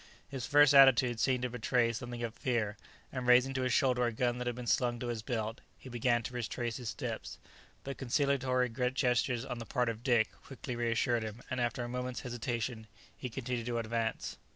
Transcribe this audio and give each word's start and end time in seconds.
His 0.27 0.47
first 0.47 0.73
attitude 0.73 1.19
seemed 1.19 1.43
to 1.43 1.49
betray 1.51 1.93
something 1.93 2.23
of 2.23 2.33
fear; 2.33 2.75
and 3.11 3.27
raising 3.27 3.53
to 3.53 3.61
his 3.61 3.71
shoulder 3.71 4.03
a 4.03 4.11
gun 4.11 4.39
that 4.39 4.47
had 4.47 4.55
been 4.55 4.65
slung 4.65 4.99
to 4.99 5.09
his 5.09 5.21
belt, 5.21 5.61
he 5.77 5.89
began 5.89 6.23
to 6.23 6.33
retrace 6.33 6.77
his 6.77 6.89
steps; 6.89 7.37
but 7.83 7.99
conciliatory 7.99 8.67
gestures 8.95 9.45
on 9.45 9.59
the 9.59 9.65
part 9.67 9.89
of 9.89 10.01
Dick 10.01 10.31
quickly 10.43 10.75
reassured 10.75 11.21
him, 11.21 11.43
and 11.51 11.61
after 11.61 11.83
a 11.83 11.87
moment's 11.87 12.21
hesitation, 12.21 12.87
he 13.15 13.29
continued 13.29 13.67
to 13.67 13.77
advance. 13.77 14.37